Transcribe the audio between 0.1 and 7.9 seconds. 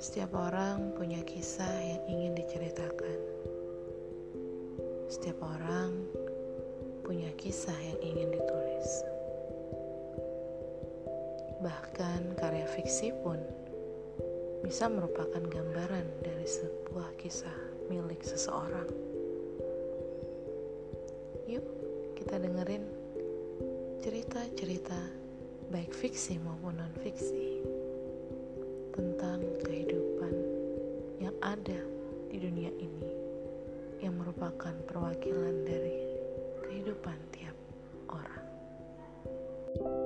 orang punya kisah yang ingin diceritakan. Setiap orang punya kisah